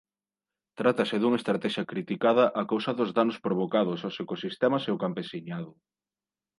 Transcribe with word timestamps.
Trátase 0.79 1.15
dunha 1.19 1.39
estratexia 1.41 1.87
criticada 1.91 2.45
a 2.61 2.63
causa 2.71 2.91
dos 2.99 3.09
danos 3.17 3.37
provocados 3.45 3.99
aos 4.01 4.15
ecosistemas 4.23 4.83
e 4.85 4.89
ao 4.91 5.01
campesiñado. 5.05 5.71